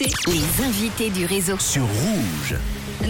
[0.00, 0.30] invités.
[0.30, 1.58] Les invités du réseau.
[1.58, 2.54] sur Rouge.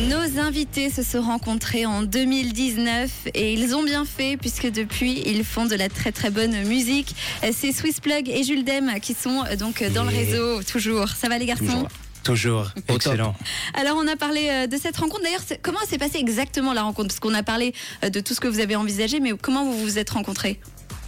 [0.09, 5.45] Nos invités se sont rencontrés en 2019 et ils ont bien fait puisque depuis ils
[5.45, 7.15] font de la très très bonne musique.
[7.53, 11.09] C'est Swiss Plug et Jules Dem qui sont euh, donc dans le réseau toujours.
[11.09, 11.65] Ça va les garçons?
[11.65, 11.89] Toujours.
[12.23, 13.35] Toujours, Au excellent.
[13.73, 15.23] Alors on a parlé euh, de cette rencontre.
[15.23, 17.09] D'ailleurs, comment s'est passée exactement la rencontre?
[17.09, 17.73] Parce qu'on a parlé
[18.05, 20.61] euh, de tout ce que vous avez envisagé, mais comment vous vous êtes rencontrés?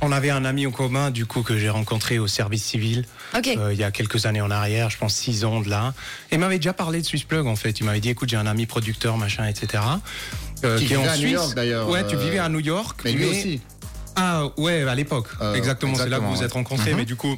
[0.05, 3.73] On avait un ami en commun, du coup, que j'ai rencontré au service civil euh,
[3.73, 5.95] il y a quelques années en arrière, je pense six ans de là.
[6.31, 7.79] Et il m'avait déjà parlé de Swissplug, en fait.
[7.79, 9.83] Il m'avait dit, écoute, j'ai un ami producteur, machin, etc.
[10.65, 13.01] euh, Qui est vivait à New York, d'ailleurs, Ouais, tu euh, vivais à New York.
[13.05, 13.61] Mais lui aussi.
[14.17, 15.29] Ah ouais, à l'époque.
[15.41, 16.91] Euh, exactement, c'est là que vous vous êtes rencontrés.
[16.91, 16.97] Mhm.
[16.99, 17.37] Mais du coup,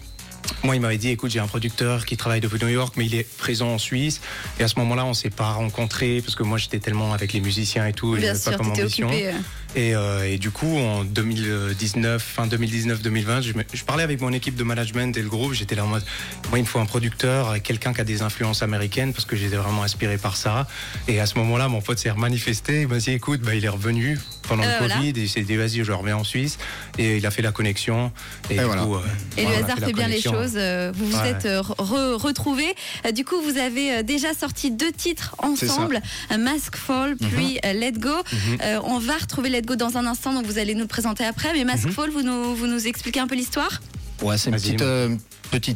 [0.63, 3.15] moi, il m'avait dit, écoute, j'ai un producteur qui travaille depuis New York, mais il
[3.15, 4.23] est présent en Suisse.
[4.59, 7.41] Et à ce moment-là, on s'est pas rencontrés parce que moi, j'étais tellement avec les
[7.41, 8.17] musiciens et tout.
[8.17, 9.07] et Bien j'avais pas sûr, comme t'étais ambition.
[9.09, 9.29] occupé.
[9.29, 9.33] euh.
[9.77, 14.63] Et, euh, et du coup, en 2019, fin 2019-2020, je, parlais avec mon équipe de
[14.63, 15.53] management et le groupe.
[15.53, 16.05] J'étais là en mode,
[16.51, 19.57] moi, il me faut un producteur, quelqu'un qui a des influences américaines, parce que j'étais
[19.57, 20.67] vraiment inspiré par ça.
[21.09, 22.83] Et à ce moment-là, mon pote s'est manifesté.
[22.83, 24.97] Il m'a dit, écoute, bah, il est revenu pendant Euh, le voilà.
[24.97, 25.09] Covid.
[25.11, 26.59] Et il s'est dit, vas-y, je reviens en Suisse.
[26.99, 28.13] Et il a fait la connexion.
[28.51, 28.83] Et, Et du voilà.
[28.83, 29.01] coup, euh,
[29.37, 30.53] Et voilà, on le hasard fait bien les choses.
[30.57, 31.31] euh, Vous vous Ouais.
[31.31, 32.75] êtes euh, re- retrouvés.
[33.07, 36.01] Euh, Du coup, vous avez euh, déjà sorti deux titres ensemble,
[36.33, 38.09] euh, Mask Fall puis euh, Let Go.
[38.11, 38.59] Mhm.
[38.63, 41.25] Euh, on va retrouver Let Go dans un instant, donc vous allez nous le présenter
[41.25, 41.53] après.
[41.53, 41.93] Mais Mask Mhm.
[41.93, 43.81] Fall, vous nous, vous nous expliquez un peu l'histoire?
[44.23, 45.17] Ouais, c'est une petite, euh,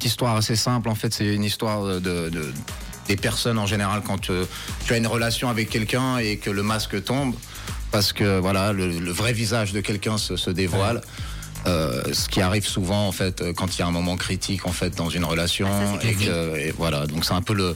[0.04, 0.88] histoire assez simple.
[0.88, 2.52] En fait, c'est une histoire de, de-
[3.08, 4.44] des personnes en général quand euh,
[4.86, 7.34] tu as une relation avec quelqu'un et que le masque tombe,
[7.90, 11.00] parce que voilà, le, le vrai visage de quelqu'un se, se dévoile.
[11.66, 14.64] Euh, ce qui arrive souvent en fait euh, quand il y a un moment critique
[14.64, 17.52] en fait dans une relation Ah, ça, et que et voilà donc c'est un peu
[17.52, 17.74] le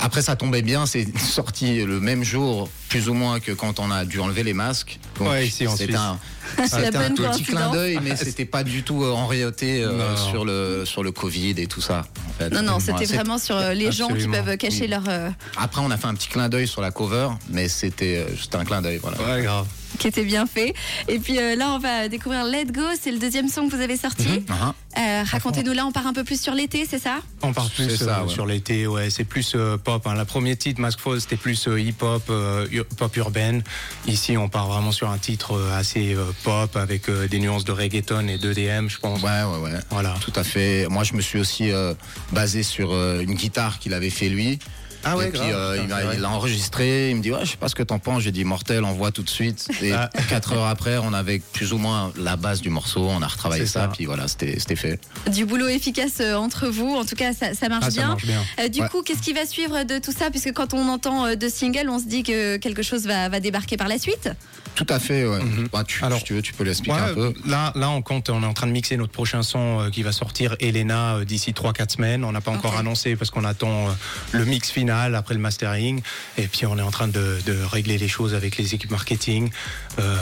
[0.00, 3.92] après ça tombait bien c'est sorti le même jour plus ou moins que quand on
[3.92, 6.18] a dû enlever les masques Ouais, un
[6.66, 9.82] C'est un bonne tout petit clin d'œil, mais c'était pas du tout euh, en réalité
[9.82, 10.16] euh, Non.
[10.30, 12.06] sur le sur le Covid et tout ça.
[12.38, 12.50] Fait.
[12.50, 14.42] Non, non, c'était vraiment sur euh, les gens qui Absolument.
[14.44, 15.02] peuvent cacher leur.
[15.08, 18.34] euh, Après, on a fait un petit clin d'œil sur la cover, mais c'était euh,
[18.40, 19.16] c'était un clin d'œil, voilà.
[19.22, 19.66] Ouais, grave.
[19.96, 20.74] Qui était bien fait.
[21.08, 22.82] Et puis euh, là, on va découvrir Let Go.
[23.00, 24.26] C'est le deuxième son que vous avez sorti.
[24.28, 24.44] Mhm.
[24.50, 27.16] Ah, Euh, Racontez-nous là, on part un peu plus sur l'été, c'est ça?
[27.42, 28.32] On part plus ça, euh, ouais.
[28.32, 29.10] sur l'été, ouais.
[29.10, 30.06] C'est plus euh, pop.
[30.06, 30.14] Hein.
[30.14, 33.62] Le premier titre, Mask Fall, c'était plus euh, hip-hop, euh, pop urbaine.
[34.06, 37.64] Ici, on part vraiment sur un titre euh, assez euh, pop avec euh, des nuances
[37.64, 39.20] de reggaeton et d'EDM, je pense.
[39.22, 39.78] Ouais, ouais, ouais.
[39.90, 40.14] Voilà.
[40.20, 40.86] Tout à fait.
[40.88, 41.92] Moi, je me suis aussi euh,
[42.32, 44.58] basé sur euh, une guitare qu'il avait fait lui.
[45.06, 45.78] Ah et puis euh,
[46.14, 48.32] il l'a enregistré, il me dit ouais je sais pas ce que t'en penses, j'ai
[48.32, 49.68] dit mortel, envoie tout de suite.
[49.82, 50.10] Et Ah.
[50.28, 53.66] quatre heures après, on avait plus ou moins la base du morceau, on a retravaillé
[53.66, 53.88] ça, ça.
[53.88, 55.00] puis voilà, c'était c'était fait.
[55.32, 56.94] Du boulot efficace euh, entre vous.
[56.96, 58.08] En tout cas, ça, ça marche Ah, ça bien.
[58.08, 58.42] marche bien.
[58.60, 58.88] Euh, du Ouais.
[58.88, 60.30] coup, qu'est-ce qui va suivre de tout ça?
[60.30, 63.76] Puisque quand on entend deux singles, on se dit que quelque chose va, va débarquer
[63.76, 64.28] par la suite.
[64.74, 65.42] Tout à fait, ouais.
[65.42, 65.68] Mhm.
[65.72, 67.32] Bah, tu, Alors, si tu veux, tu peux l'expliquer Ouais, un peu.
[67.46, 70.02] là, là, on compte, on est en train de mixer notre prochain son euh, qui
[70.02, 72.24] va sortir, Elena, euh, d'ici 3-4 semaines.
[72.24, 73.92] On n'a pas encore annoncé parce qu'on attend euh,
[74.32, 76.02] le mix final après le mastering.
[76.38, 77.38] Et puis, on est en train de,
[77.70, 79.50] régler les choses avec les équipes marketing.
[79.98, 80.16] Euh,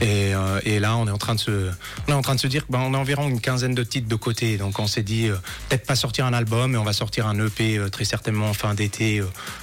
[0.00, 1.70] et, euh, et là, on est en train de se,
[2.06, 4.14] on est en train de se dire qu'on a environ une quinzaine de titres de
[4.14, 4.56] côté.
[4.56, 5.36] Donc, on s'est dit, euh,
[5.68, 8.74] peut-être pas sortir un album, mais on va sortir un EP très certainement en fin
[8.74, 9.22] d'été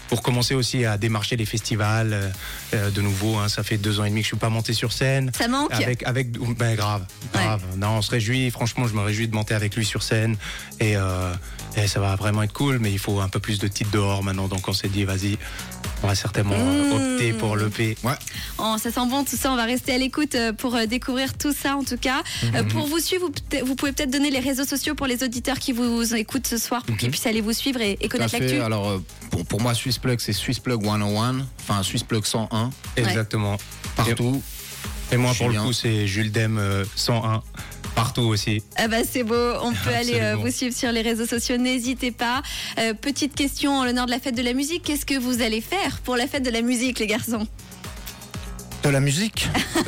[0.10, 2.30] pour commencer aussi à démarcher les festivals euh,
[2.74, 3.38] euh, de nouveau.
[3.38, 3.50] hein.
[3.50, 5.32] ça fait deux ans et demi que je suis pas monté sur scène.
[5.38, 5.74] Ça manque.
[5.74, 7.62] Avec, avec, ben grave, grave.
[7.78, 8.52] Non, on se réjouit.
[8.52, 10.36] Franchement, je me réjouis de monter avec lui sur scène
[10.80, 11.34] et, euh,
[11.76, 12.80] et ça va vraiment être cool.
[12.80, 15.38] Mais il faut un peu plus de titres dehors maintenant, donc on s'est dit, vas-y,
[16.04, 16.92] on va certainement Mmh.
[16.94, 17.98] opter pour l'EP.
[18.04, 18.14] Ouais.
[18.60, 19.52] Oh, ça sent bon tout ça.
[19.52, 22.22] On va rester à l'écoute pour découvrir tout ça en tout cas.
[22.54, 22.68] Euh, Mhm.
[22.70, 25.72] pour vous suivre, vous, vous pouvez peut-être donner les réseaux sociaux pour les auditeurs qui
[25.72, 27.12] vous écoutent ce soir pour qu'ils Mhm.
[27.12, 28.60] puissent aller vous suivre et, connaître l'actu.
[28.60, 29.02] Alors
[29.32, 33.56] pour, pour moi, Swissplug, c'est Swissplug 101, enfin Swissplug 101, Exactement.
[33.96, 34.42] partout.
[35.12, 37.42] Et moi, pour le coup, c'est Jules Dem euh, 101
[37.96, 38.62] partout aussi.
[38.76, 42.12] Ah bah c'est beau, on peut aller euh, vous suivre sur les réseaux sociaux, n'hésitez
[42.12, 42.44] pas.
[42.78, 45.62] Euh, petite question en l'honneur de la fête de la musique, qu'est-ce que vous allez
[45.62, 47.48] faire pour la fête de la musique les garçons?
[48.86, 49.84] De la musique Ouais,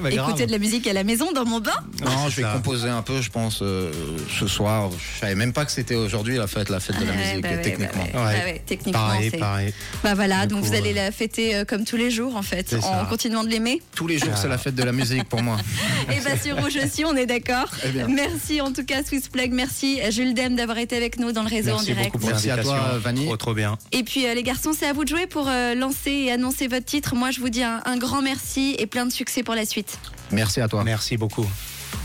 [0.00, 0.28] bah, grave.
[0.30, 1.70] Écoutez de la musique à la maison dans mon bain
[2.04, 2.52] Non, je vais Ça.
[2.54, 3.92] composer un peu, je pense, euh,
[4.40, 4.90] ce soir.
[5.14, 7.42] Je savais même pas que c'était aujourd'hui la fête, la fête de la Ouais, musique,
[7.42, 8.04] bah ouais, techniquement.
[8.12, 8.26] bah ouais.
[8.26, 8.38] Ouais.
[8.38, 9.74] Bah ouais, techniquement, Pareil, pareil.
[10.02, 12.42] Bah voilà, Du donc coup, vous allez la fêter euh, comme tous les jours en
[12.42, 13.06] fait, en ça.
[13.08, 13.80] continuant de l'aimer.
[13.94, 15.56] Tous les jours, c'est la fête de la musique pour moi.
[16.12, 17.68] Et bien sur Rouge aussi, on est d'accord.
[17.84, 18.02] Eh.
[18.08, 21.48] Merci en tout cas Swiss Plug, merci Jules Dem d'avoir été avec nous dans le
[21.48, 22.06] réseau en Merci direct.
[22.06, 22.98] beaucoup pour Merci à toi.
[22.98, 23.24] Vanny.
[23.26, 23.78] Trop, trop bien.
[23.92, 26.66] Et puis euh, les garçons, c'est à vous de jouer pour euh, lancer et annoncer
[26.66, 27.14] votre titre.
[27.14, 29.98] Moi je vous dis un, un grand merci et plein de succès pour la suite.
[30.30, 30.84] Merci à toi.
[30.84, 31.46] Merci beaucoup.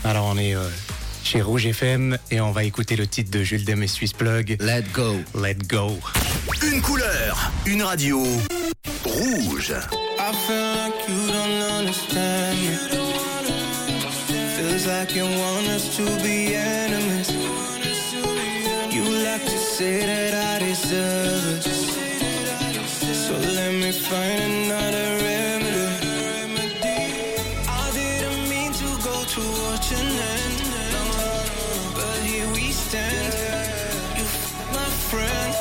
[0.04, 0.68] Alors, on est euh,
[1.24, 4.56] chez Rouge FM et on va écouter le titre de Jules Dem et Swiss Plug,
[4.60, 5.16] Let go.
[5.34, 5.98] Let Go.
[6.62, 8.22] Une couleur, une radio.
[9.04, 9.72] Rouge.
[10.18, 12.76] I feel like you don't understand me.
[14.56, 17.30] Feels like you want us to be enemies.
[18.92, 21.64] You like to say that I deserve it.
[23.12, 25.09] So let me find another
[29.30, 30.60] to watch you end,
[31.94, 33.32] but here we stand.
[34.18, 35.54] You f- my friend.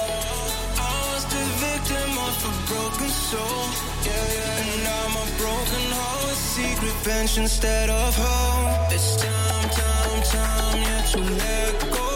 [0.79, 3.63] I was the victim of a broken soul.
[4.09, 8.91] And I'm a broken heart with secret bench instead of hope.
[8.91, 12.08] It's time, time, time, yeah, to let go.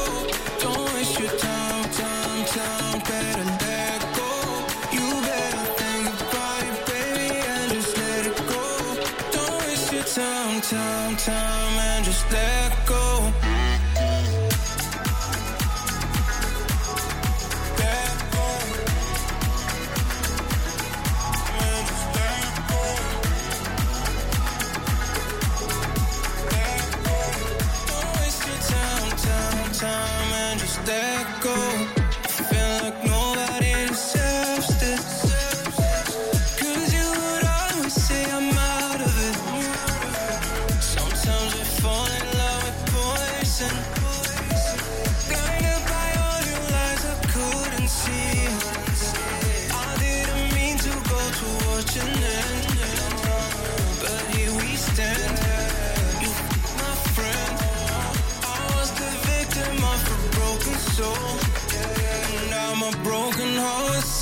[10.13, 13.52] Time, time, time, and just let go.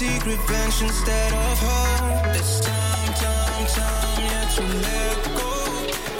[0.01, 2.35] Secret bench instead of hope.
[2.39, 5.53] It's time, time, time, yeah, to let go.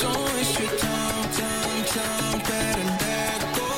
[0.04, 3.72] Don't waste your time, time, time, better let go.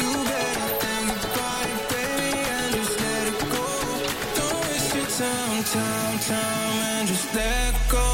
[0.00, 3.68] You better think about it, baby, and just let it go.
[4.38, 8.06] Don't waste your time, time, time, and just let go.